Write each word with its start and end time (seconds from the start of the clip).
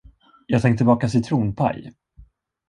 Jag 0.45 0.61
tänkte 0.61 0.83
baka 0.83 1.09
citronpaj. 1.09 1.91